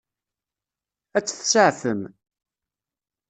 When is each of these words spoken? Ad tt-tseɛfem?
Ad 1.17 1.23
tt-tseɛfem? 1.25 2.01